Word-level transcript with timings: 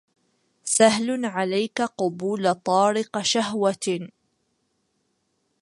سهل 0.63 1.25
عليك 1.25 1.81
قبول 1.81 2.53
طارق 2.53 3.21
شهوة 3.21 4.09